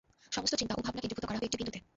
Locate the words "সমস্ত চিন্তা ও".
0.35-0.81